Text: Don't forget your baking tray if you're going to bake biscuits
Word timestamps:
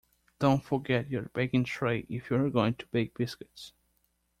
Don't 0.39 0.63
forget 0.63 1.11
your 1.11 1.29
baking 1.35 1.65
tray 1.65 2.07
if 2.09 2.31
you're 2.31 2.49
going 2.49 2.73
to 2.73 2.87
bake 2.87 3.13
biscuits 3.15 3.71